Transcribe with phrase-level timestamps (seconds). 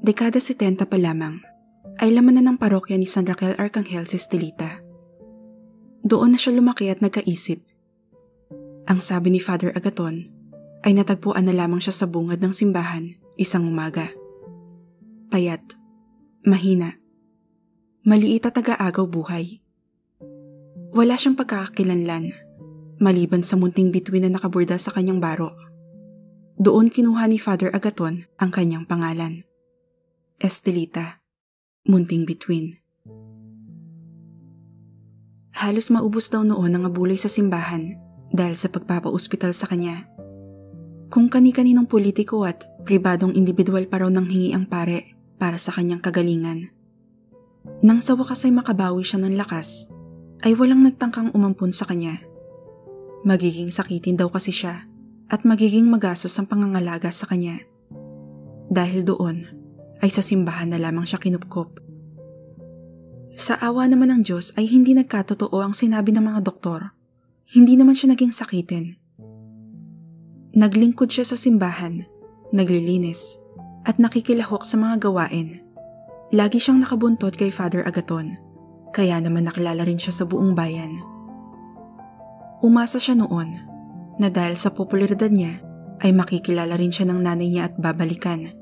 [0.00, 1.44] Dekada 70 pa lamang
[2.00, 4.80] ay laman na ng parokya ni San Raquel Arcangel si Stelita.
[6.00, 7.60] Doon na siya lumaki at nagkaisip.
[8.88, 10.32] Ang sabi ni Father Agaton
[10.82, 14.08] ay natagpuan na lamang siya sa bungad ng simbahan isang umaga.
[15.28, 15.62] Payat,
[16.48, 16.96] mahina,
[18.02, 19.60] maliit at taga-agaw buhay.
[20.96, 22.32] Wala siyang pagkakakilanlan,
[23.00, 25.56] maliban sa munting bituin na nakaburda sa kanyang baro.
[26.60, 29.48] Doon kinuha ni Father Agaton ang kanyang pangalan.
[30.36, 31.24] Estelita,
[31.88, 32.76] munting bituin.
[35.56, 37.96] Halos maubos daw noon ang abuloy sa simbahan
[38.30, 40.06] dahil sa pagpapauspital sa kanya.
[41.10, 45.98] Kung kani-kaninong politiko at pribadong individual pa raw nang hingi ang pare para sa kanyang
[45.98, 46.70] kagalingan.
[47.80, 49.88] Nang sa wakas ay makabawi siya ng lakas,
[50.44, 52.29] ay walang nagtangkang umampun sa kanya.
[53.20, 54.88] Magiging sakitin daw kasi siya
[55.28, 57.60] at magiging magasos ang pangangalaga sa kanya.
[58.72, 59.44] Dahil doon,
[60.00, 61.80] ay sa simbahan na lamang siya kinupkop.
[63.36, 66.96] Sa awa naman ng Diyos ay hindi nagkatotoo ang sinabi ng mga doktor.
[67.50, 68.96] Hindi naman siya naging sakitin.
[70.56, 72.04] Naglingkod siya sa simbahan,
[72.56, 73.38] naglilinis,
[73.84, 75.60] at nakikilahok sa mga gawain.
[76.30, 78.38] Lagi siyang nakabuntot kay Father Agaton,
[78.94, 81.09] kaya naman nakilala rin siya sa buong bayan.
[82.60, 83.56] Umasa siya noon
[84.20, 85.64] na dahil sa popularidad niya
[86.00, 88.60] ay makikilala rin siya ng nanay niya at babalikan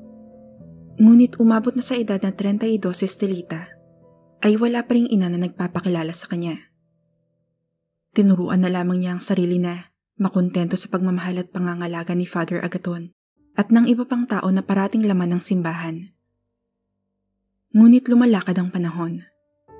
[0.99, 3.71] Ngunit umabot na sa edad na 32 si Estelita,
[4.43, 6.59] ay wala pa ring ina na nagpapakilala sa kanya.
[8.11, 13.15] Tinuruan na lamang niya ang sarili na makontento sa pagmamahal at pangangalaga ni Father Agaton
[13.55, 16.11] at ng iba pang tao na parating laman ng simbahan.
[17.71, 19.23] Ngunit lumalakad ang panahon.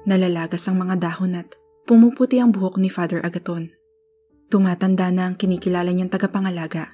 [0.08, 1.52] Nalalagas ang mga dahon at
[1.84, 3.76] pumuputi ang buhok ni Father Agaton.
[4.50, 6.90] Tumatanda na ang kinikilala niyang tagapangalaga.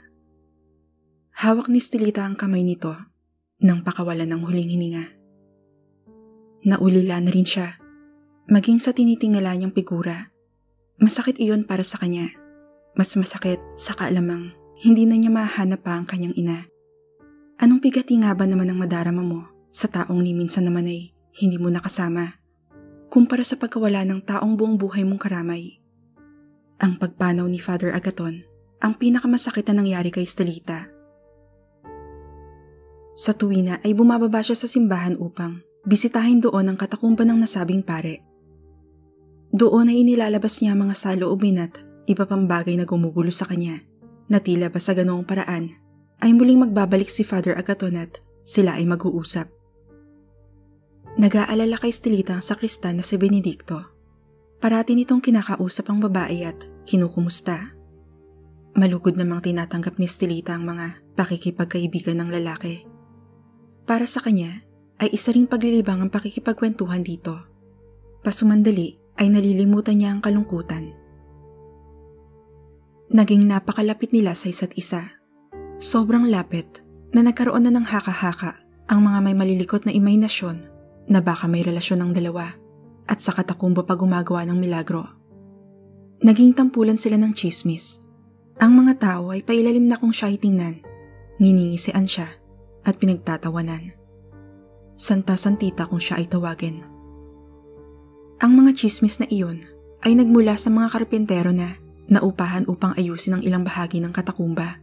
[1.39, 2.92] Hawak ni Stilita ang kamay nito
[3.64, 5.16] nang pakawalan ng huling hininga.
[6.67, 7.80] Naulila na rin siya,
[8.52, 10.36] maging sa tinitingala niyang figura.
[10.99, 12.27] Masakit iyon para sa kanya.
[12.99, 14.52] Mas masakit sa kaalamang
[14.83, 16.67] hindi na niya mahanap pa ang kanyang ina.
[17.55, 21.55] Anong bigati nga ba naman ang madarama mo sa taong ni minsan naman ay hindi
[21.55, 22.36] mo nakasama
[23.08, 25.80] kumpara sa pagkawala ng taong buong buhay mong karamay?
[26.85, 28.45] Ang pagpanaw ni Father Agaton
[28.77, 30.93] ang pinakamasakit na nangyari kay Stelita
[33.15, 38.19] sa tuwina ay bumababa siya sa simbahan upang bisitahin doon ang katakumba ng nasabing pare.
[39.55, 41.79] Doon ay inilalabas niya mga saloobin at
[42.11, 43.79] iba pang bagay na gumugulo sa kanya
[44.27, 45.71] na tila ba sa ganoong paraan
[46.19, 49.47] ay muling magbabalik si Father Agaton at sila ay mag-uusap.
[51.15, 53.95] Nag-aalala kay Stilita ang sakristan na si Benedicto.
[54.60, 57.76] Parati nitong kinakausap ang babae at kinukumusta.
[58.76, 62.95] Malugod namang tinatanggap ni Stilita ang mga pakikipagkaibigan ng lalaki
[63.86, 64.65] para sa kanya
[64.98, 67.38] ay isa ring paglilibang ang pakikipagkwentuhan dito.
[68.26, 70.92] Pasumandali ay nalilimutan niya ang kalungkutan.
[73.14, 75.21] Naging napakalapit nila sa isa't isa.
[75.77, 76.82] Sobrang lapit
[77.14, 80.65] na nagkaroon na ng haka-haka ang mga may malilikot na imahinasyon
[81.05, 82.58] na baka may relasyon ng dalawa
[83.05, 85.05] at sa katakumbo pa gumagawa ng milagro.
[86.26, 88.02] Naging tampulan sila ng chismis.
[88.58, 90.82] Ang mga tao ay pailalim na kung siya ay tingnan.
[91.38, 92.32] Nginingisian siya
[92.88, 93.94] at pinagtatawanan.
[94.95, 96.82] Santa-santita kung siya ay tawagin.
[98.39, 99.64] Ang mga chismis na iyon
[100.08, 101.76] ay nagmula sa mga karpentero na
[102.08, 104.80] naupahan upang ayusin ang ilang bahagi ng katakumba.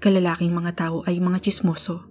[0.00, 2.04] Kalalaking mga tao ay mga chismoso.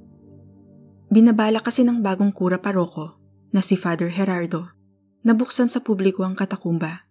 [1.09, 3.17] Binabala kasi ng bagong kura paroko
[3.49, 4.78] na si Father Gerardo
[5.23, 7.07] na buksan sa publiko ang katakumba.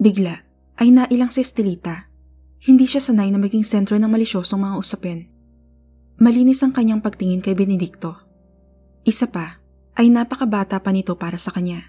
[0.00, 0.36] Bigla
[0.80, 2.08] ay nailang si Estelita.
[2.60, 5.40] Hindi siya sanay na maging sentro ng malisyosong mga usapin
[6.20, 8.12] Malinis ang kanyang pagtingin kay Benedicto.
[9.08, 9.56] Isa pa,
[9.96, 11.80] ay napakabata pa nito para sa kanya.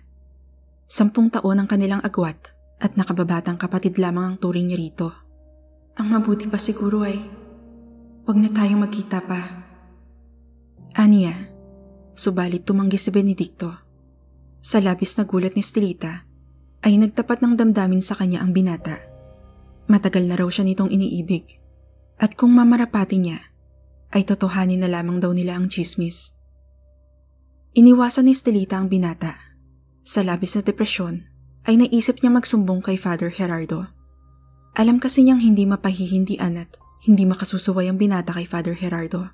[0.87, 5.11] Sampung taon ang kanilang agwat at nakababatang kapatid lamang ang turing niya rito.
[5.99, 7.19] Ang mabuti pa siguro ay,
[8.23, 9.67] wag na tayong magkita pa.
[10.95, 11.35] Aniya,
[12.15, 13.90] subalit tumanggi si Benedicto.
[14.61, 16.29] Sa labis na gulat ni Stilita,
[16.85, 18.97] ay nagtapat ng damdamin sa kanya ang binata.
[19.89, 21.57] Matagal na raw siya nitong iniibig.
[22.21, 23.41] At kung mamarapati niya,
[24.13, 26.37] ay totohanin na lamang daw nila ang chismis.
[27.73, 29.33] Iniwasan ni Estelita ang binata.
[30.05, 31.25] Sa labis na depresyon,
[31.65, 33.89] ay naisip niya magsumbong kay Father Gerardo.
[34.77, 39.33] Alam kasi niyang hindi mapahihindian at hindi makasusuway ang binata kay Father Gerardo.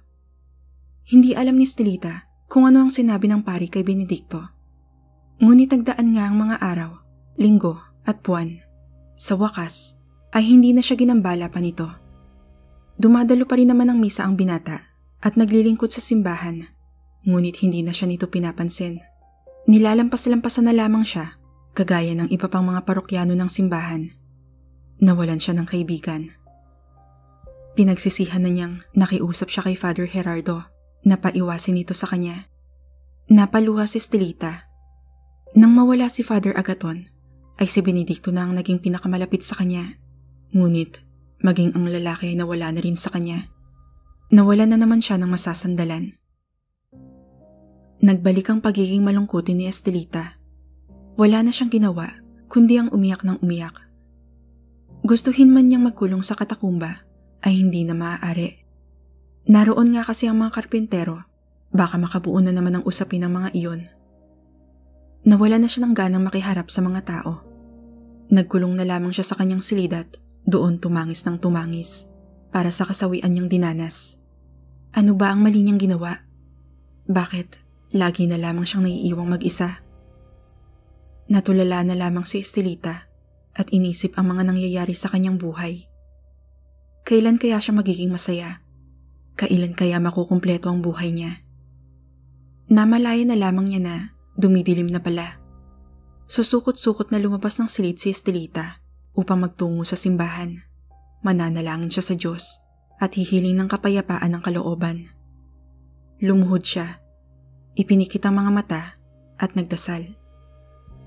[1.07, 4.56] Hindi alam ni Estelita kung ano ang sinabi ng pari kay Benedicto.
[5.37, 6.91] Ngunit nagdaan nga ang mga araw,
[7.37, 7.77] linggo
[8.09, 8.57] at buwan.
[9.17, 9.97] Sa wakas,
[10.33, 11.85] ay hindi na siya ginambala pa nito.
[12.97, 14.81] Dumadalo pa rin naman ang misa ang binata
[15.21, 16.65] at naglilingkod sa simbahan,
[17.25, 19.01] ngunit hindi na siya nito pinapansin.
[19.69, 21.37] Nilalampas-lampasan na lamang siya,
[21.77, 24.09] kagaya ng iba pang mga parokyano ng simbahan.
[24.97, 26.33] Nawalan siya ng kaibigan.
[27.77, 30.65] Pinagsisihan na niyang nakiusap siya kay Father Gerardo
[31.05, 32.49] na paiwasin ito sa kanya.
[33.29, 34.66] Napaluha si Stelita.
[35.55, 37.07] Nang mawala si Father Agaton,
[37.57, 39.95] ay si Benedicto na ang naging pinakamalapit sa kanya.
[40.51, 40.99] Ngunit,
[41.39, 43.47] maging ang lalaki ay nawala na rin sa kanya.
[44.27, 46.19] Nawala na naman siya ng masasandalan.
[48.03, 50.37] Nagbalik ang pagiging malungkutin ni Estelita.
[51.17, 52.21] Wala na siyang ginawa,
[52.51, 53.73] kundi ang umiyak ng umiyak.
[55.01, 57.07] Gustuhin man niyang magkulong sa katakumba,
[57.41, 58.67] ay hindi na maaari.
[59.47, 61.23] Naroon nga kasi ang mga karpintero,
[61.71, 63.81] baka makabuo na naman ang usapin ng mga iyon.
[65.27, 67.43] Nawala na siya ng ganang makiharap sa mga tao.
[68.31, 72.07] Nagkulong na lamang siya sa kanyang silidat, doon tumangis ng tumangis,
[72.47, 74.23] para sa kasawian niyang dinanas.
[74.95, 76.23] Ano ba ang mali niyang ginawa?
[77.11, 77.59] Bakit
[77.91, 79.83] lagi na lamang siyang naiiwang mag-isa?
[81.27, 83.11] Natulala na lamang si Estelita
[83.51, 85.91] at inisip ang mga nangyayari sa kanyang buhay.
[87.03, 88.63] Kailan kaya siya magiging masaya?
[89.35, 91.43] Kailan kaya makukumpleto ang buhay niya?
[92.71, 93.97] Namalaya na lamang niya na
[94.37, 95.41] dumidilim na pala.
[96.29, 98.79] Susukot-sukot na lumabas ng silid si Estelita
[99.17, 100.61] upang magtungo sa simbahan.
[101.25, 102.61] Mananalangin siya sa Diyos
[103.01, 105.09] at hihiling ng kapayapaan ng kalooban.
[106.21, 107.01] Lumuhod siya,
[107.73, 108.83] ipinikit ang mga mata
[109.41, 110.05] at nagdasal.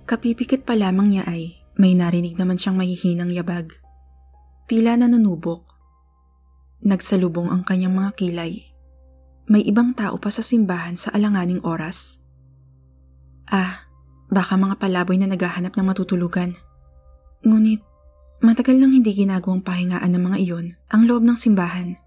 [0.04, 3.70] Kapipikit pa lamang niya ay may narinig naman siyang mahihinang yabag.
[4.66, 5.70] Tila nanunubok
[6.80, 8.72] Nagsalubong ang kanyang mga kilay.
[9.44, 12.24] May ibang tao pa sa simbahan sa alanganing oras.
[13.50, 13.90] Ah,
[14.30, 16.54] baka mga palaboy na naghahanap ng matutulugan.
[17.42, 17.82] Ngunit,
[18.38, 21.98] matagal nang hindi ginagawang pahingaan ng mga iyon ang loob ng simbahan.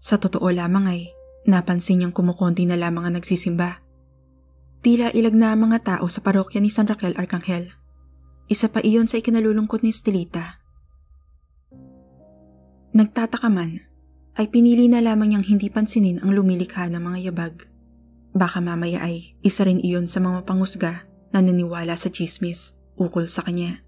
[0.00, 1.12] Sa totoo lamang ay,
[1.44, 3.84] napansin niyang kumukonti na lamang ang nagsisimba.
[4.82, 7.70] Tila ilag na ang mga tao sa parokya ni San Raquel Arcangel.
[8.50, 10.58] Isa pa iyon sa ikinalulungkot ni Estelita.
[12.96, 13.78] Nagtataka man
[14.40, 17.71] ay pinili na lamang niyang hindi pansinin ang lumilikha ng mga yabag.
[18.32, 23.44] Baka mamaya ay isa rin iyon sa mga pangusga na naniwala sa chismis ukol sa
[23.44, 23.84] kanya.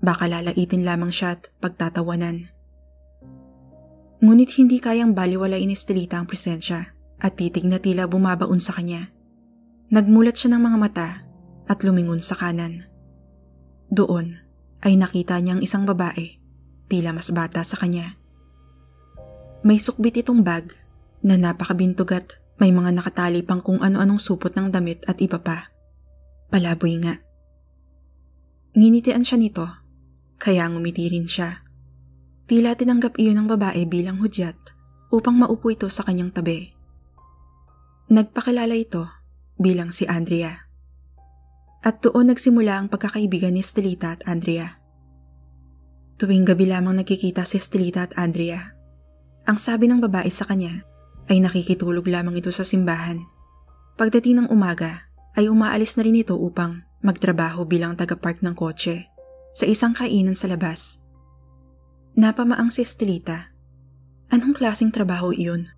[0.00, 2.48] Baka lalaitin lamang siya at pagtatawanan.
[4.20, 9.12] Ngunit hindi kayang baliwalain ni Estelita ang presensya at titig na tila bumabaon sa kanya.
[9.88, 11.08] Nagmulat siya ng mga mata
[11.68, 12.84] at lumingon sa kanan.
[13.88, 14.36] Doon
[14.84, 16.40] ay nakita niyang isang babae,
[16.88, 18.20] tila mas bata sa kanya
[19.60, 20.72] may sukbit itong bag
[21.20, 25.72] na napakabintog at may mga nakatali pang kung ano-anong supot ng damit at iba pa.
[26.52, 27.16] Palaboy nga.
[28.76, 29.64] Nginitian siya nito,
[30.36, 31.64] kaya ngumiti rin siya.
[32.44, 34.60] Tila tinanggap iyon ng babae bilang hudyat
[35.08, 36.68] upang maupo ito sa kanyang tabi.
[38.12, 39.08] Nagpakilala ito
[39.56, 40.68] bilang si Andrea.
[41.80, 44.76] At doon nagsimula ang pagkakaibigan ni Estelita at Andrea.
[46.20, 48.76] Tuwing gabi lamang nagkikita si Estelita at Andrea
[49.48, 50.89] ang sabi ng babae sa kanya
[51.30, 53.22] ay nakikitulog lamang ito sa simbahan.
[53.94, 55.06] Pagdating ng umaga
[55.38, 59.06] ay umaalis na rin ito upang magtrabaho bilang taga-park ng kotse
[59.54, 60.98] sa isang kainan sa labas.
[62.18, 63.54] Napamaang si Estelita.
[64.34, 65.70] Anong klaseng trabaho iyon?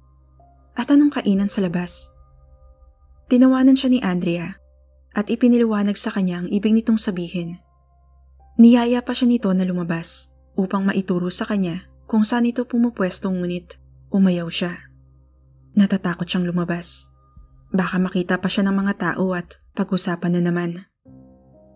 [0.72, 2.08] At anong kainan sa labas?
[3.28, 4.56] Tinawanan siya ni Andrea
[5.12, 7.60] at ipiniliwanag sa kanya ang ibig nitong sabihin.
[8.56, 13.76] Niyaya pa siya nito na lumabas upang maituro sa kanya kung saan ito pumupwesto ngunit
[14.12, 14.91] umayaw siya.
[15.72, 17.08] Natatakot siyang lumabas.
[17.72, 20.84] Baka makita pa siya ng mga tao at pag-usapan na naman.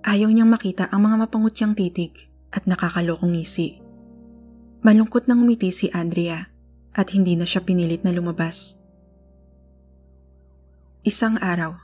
[0.05, 3.81] Ayaw niyang makita ang mga mapangutyang titig at nakakalokong ngisi.
[4.85, 6.53] Malungkot nang umiti si Andrea
[6.93, 8.79] at hindi na siya pinilit na lumabas.
[11.03, 11.75] Isang araw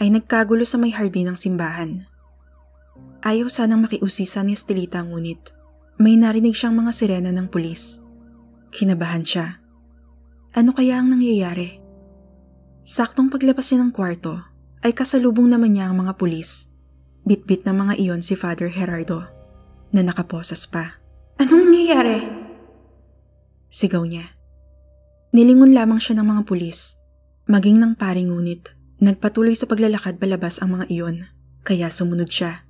[0.00, 2.08] ay nagkagulo sa may hardin ng simbahan.
[3.20, 5.52] Ayaw sanang makiusisa ni Estelita ngunit
[6.00, 8.00] may narinig siyang mga sirena ng pulis.
[8.72, 9.59] Kinabahan siya.
[10.50, 11.78] Ano kaya ang nangyayari?
[12.82, 14.34] Saktong paglabas niya ng kwarto,
[14.82, 16.66] ay kasalubong naman niya ang mga pulis.
[17.22, 19.30] Bitbit ng mga iyon si Father Gerardo,
[19.94, 20.98] na nakaposas pa.
[21.38, 22.18] Anong nangyayari?
[23.70, 24.26] Sigaw niya.
[25.30, 26.98] Nilingon lamang siya ng mga pulis.
[27.46, 31.30] Maging ng paring ngunit, nagpatuloy sa paglalakad palabas ang mga iyon,
[31.62, 32.66] kaya sumunod siya.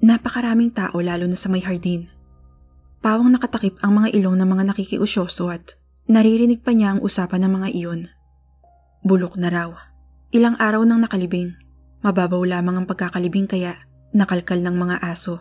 [0.00, 2.08] Napakaraming tao lalo na sa may hardin.
[3.04, 7.52] Pawang nakatakip ang mga ilong ng mga nakikiusyoso at naririnig pa niya ang usapan ng
[7.62, 8.00] mga iyon.
[9.02, 9.70] Bulok na raw.
[10.34, 11.54] Ilang araw nang nakalibing.
[12.02, 13.74] Mababaw lamang ang pagkakalibing kaya
[14.10, 15.38] nakalkal ng mga aso.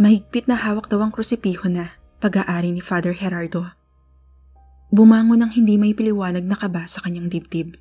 [0.00, 3.68] Mahigpit na hawak daw ang krusipiho na pag-aari ni Father Gerardo.
[4.90, 7.78] Bumangon ng hindi may piliwanag na kaba sa kanyang dibdib.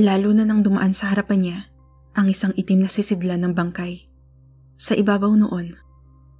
[0.00, 1.58] Lalo na nang dumaan sa harapan niya
[2.16, 4.08] ang isang itim na sisidlan ng bangkay.
[4.80, 5.76] Sa ibabaw noon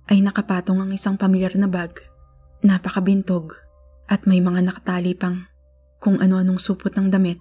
[0.09, 1.93] ay nakapatong ang isang pamilyar na bag,
[2.65, 3.60] napakabintog
[4.11, 5.47] at may mga nakatali pang
[6.03, 7.39] kung ano-anong supot ng damit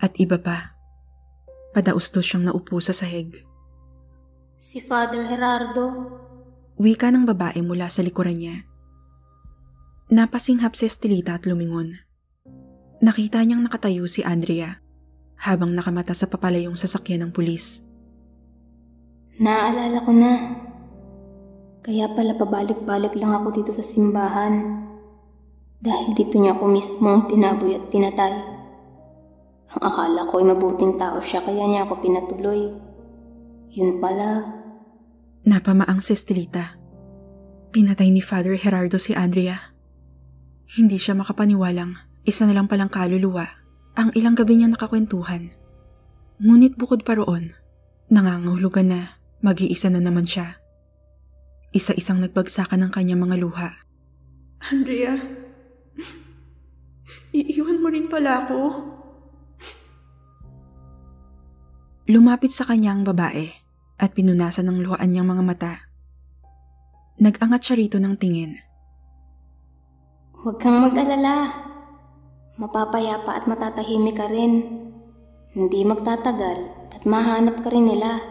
[0.00, 0.72] at iba pa.
[1.76, 3.44] Padaustos siyang naupo sa sahig.
[4.56, 6.16] Si Father Gerardo.
[6.80, 8.64] Wika ng babae mula sa likuran niya.
[10.08, 12.00] Napasinghap si Estelita at lumingon.
[13.04, 14.80] Nakita niyang nakatayo si Andrea
[15.36, 17.84] habang nakamata sa papalayong sasakyan ng pulis.
[19.36, 20.32] Naaalala ko na.
[21.84, 24.85] Kaya pala pabalik-balik lang ako dito sa simbahan.
[25.80, 28.34] Dahil dito niya ako mismo tinaboy at pinatay.
[29.76, 32.72] Ang akala ko ay mabuting tao siya kaya niya ako pinatuloy.
[33.76, 34.56] Yun pala.
[35.44, 36.80] Napamaang si Estelita.
[37.70, 39.76] Pinatay ni Father Gerardo si Andrea.
[40.66, 41.92] Hindi siya makapaniwalang
[42.26, 43.46] isa na lang palang kaluluwa
[43.96, 45.54] ang ilang gabi niya nakakwentuhan.
[46.36, 47.56] Ngunit bukod pa roon,
[48.12, 49.00] nangangahulugan na
[49.40, 50.60] mag-iisa na naman siya.
[51.72, 53.70] Isa-isang nagbagsakan ng kanyang mga luha.
[54.68, 55.16] Andrea,
[57.36, 58.60] iiwan mo rin pala ako.
[62.06, 63.50] Lumapit sa kanya ang babae
[63.98, 65.72] at pinunasan ng luhaan niyang mga mata.
[67.18, 68.66] Nag-angat siya rito ng tingin
[70.46, 71.50] Huwag kang mag-alala.
[72.54, 74.62] Mapapayapa at matatahimik ka rin.
[75.50, 76.58] Hindi magtatagal
[76.94, 78.22] at mahanap ka rin nila.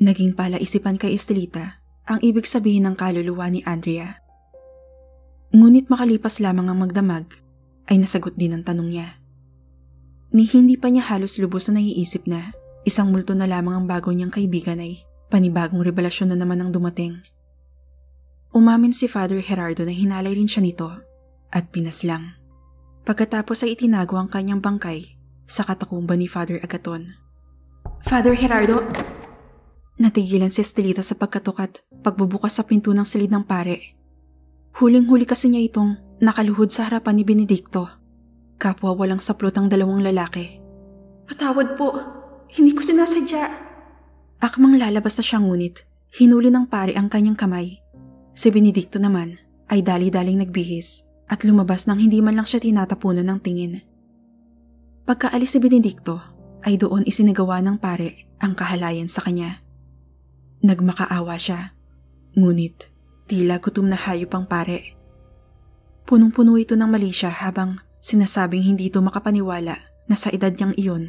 [0.00, 4.25] Naging palaisipan kay Estelita ang ibig sabihin ng kaluluwa ni Andrea.
[5.56, 7.24] Ngunit makalipas lamang ang magdamag,
[7.88, 9.16] ay nasagot din ang tanong niya.
[10.36, 12.52] Ni hindi pa niya halos lubos na naiisip na
[12.84, 15.00] isang multo na lamang ang bago niyang kaibigan ay
[15.32, 17.24] panibagong revelasyon na naman ang dumating.
[18.52, 20.92] Umamin si Father Gerardo na hinalay rin siya nito
[21.48, 22.36] at pinaslang.
[23.08, 25.16] Pagkatapos ay itinago ang kanyang bangkay
[25.48, 27.16] sa katakumba ni Father Agaton.
[28.04, 28.84] Father Gerardo!
[29.96, 33.95] Natigilan si Estelita sa pagkatukat pagbubukas sa pinto ng silid ng pare.
[34.76, 37.88] Huling-huli kasi niya itong nakaluhod sa harapan ni Benedicto.
[38.60, 40.60] Kapwa walang saplot ang dalawang lalaki.
[41.24, 41.96] Patawad po,
[42.52, 43.44] hindi ko sinasadya.
[44.40, 45.80] Akmang lalabas na siya ngunit,
[46.20, 47.80] hinuli ng pare ang kanyang kamay
[48.36, 49.40] Si Benedicto naman
[49.72, 53.80] ay dali-daling nagbihis at lumabas nang hindi man lang siya tinatapunan ng tingin.
[55.08, 56.20] Pagkaalis si Benedicto
[56.60, 59.64] ay doon isinagawa ng pare ang kahalayan sa kanya.
[60.60, 61.72] Nagmakaawa siya,
[62.36, 62.92] ngunit
[63.26, 64.94] tila gutom na hayop ang pare.
[66.06, 69.74] Punong-puno ito ng mali siya habang sinasabing hindi ito makapaniwala
[70.06, 71.04] na sa edad niyang iyon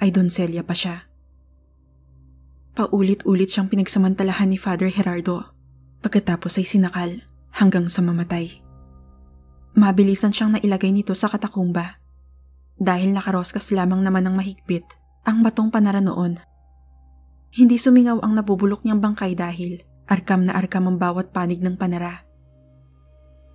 [0.00, 1.04] ay donselya pa siya.
[2.72, 5.58] Paulit-ulit siyang pinagsamantalahan ni Father Gerardo
[5.98, 7.10] Pagkatapos ay sinakal
[7.50, 8.62] hanggang sa mamatay.
[9.74, 11.98] Mabilisan siyang nailagay nito sa katakumba
[12.78, 14.86] dahil nakaroskas lamang naman ng mahigpit
[15.26, 16.38] ang batong panara noon.
[17.50, 22.24] Hindi sumingaw ang nabubulok niyang bangkay dahil arkam na arkam ang bawat panig ng panara.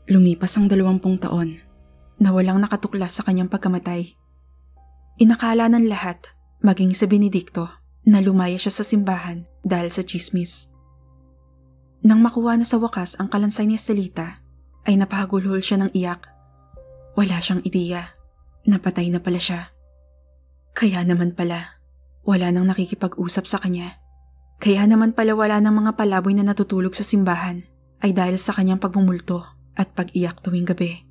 [0.07, 1.57] Lumipas ang dalawampung taon
[2.21, 4.13] na walang nakatuklas sa kanyang pagkamatay.
[5.17, 6.29] Inakala ng lahat,
[6.61, 7.67] maging sa Benedicto,
[8.05, 10.69] na lumaya siya sa simbahan dahil sa chismis.
[12.03, 14.43] Nang makuha na sa wakas ang kalansay ni Estelita,
[14.83, 16.27] ay napahagulhol siya ng iyak.
[17.15, 18.11] Wala siyang ideya.
[18.67, 19.71] Napatay na pala siya.
[20.75, 21.79] Kaya naman pala,
[22.27, 24.02] wala nang nakikipag-usap sa kanya.
[24.63, 27.67] Kaya naman pala wala nang mga palaboy na natutulog sa simbahan
[27.99, 29.43] ay dahil sa kanyang pagmumulto
[29.75, 31.03] at pag-iyak tuwing gabi.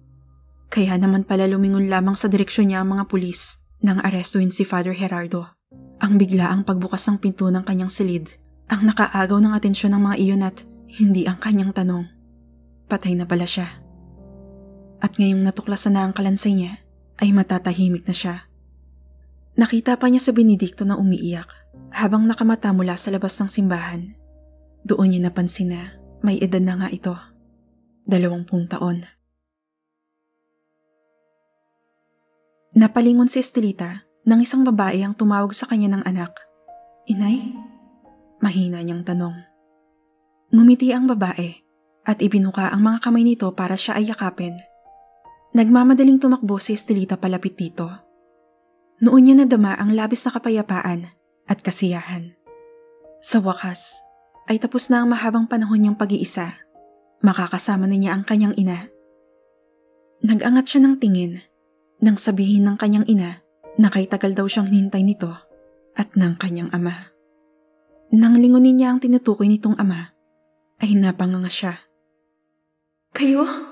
[0.72, 4.96] Kaya naman pala lumingon lamang sa direksyon niya ang mga pulis nang arestuin si Father
[4.96, 5.52] Gerardo.
[6.00, 8.40] Ang bigla ang pagbukas ng pinto ng kanyang silid
[8.72, 12.08] ang nakaagaw ng atensyon ng mga iyon at hindi ang kanyang tanong.
[12.88, 13.68] Patay na pala siya.
[15.04, 16.80] At ngayong natuklasan na ang kalansay niya,
[17.20, 18.48] ay matatahimik na siya.
[19.60, 21.61] Nakita pa niya sa Benedicto na umiiyak
[21.92, 24.16] habang nakamata mula sa labas ng simbahan.
[24.82, 27.14] Doon niya napansin na may edad na nga ito.
[28.02, 29.06] Dalawampung taon.
[32.72, 36.32] Napalingon si Estelita nang isang babae ang tumawag sa kanya ng anak.
[37.06, 37.52] Inay?
[38.42, 39.36] Mahina niyang tanong.
[40.50, 41.62] Ngumiti ang babae
[42.02, 44.58] at ibinuka ang mga kamay nito para siya ay yakapin.
[45.52, 47.86] Nagmamadaling tumakbo si Estelita palapit dito.
[49.04, 52.34] Noon niya nadama ang labis na kapayapaan at kasiyahan.
[53.22, 54.02] Sa wakas,
[54.50, 56.58] ay tapos na ang mahabang panahon niyang pag-iisa.
[57.22, 58.90] Makakasama na niya ang kanyang ina.
[60.22, 61.38] Nagangat siya ng tingin
[62.02, 63.42] nang sabihin ng kanyang ina
[63.78, 65.30] na kay tagal daw siyang hinintay nito
[65.94, 67.14] at ng kanyang ama.
[68.12, 70.12] Nang lingunin niya ang tinutukoy nitong ama,
[70.82, 71.78] ay napanganga siya.
[73.14, 73.71] Kayo?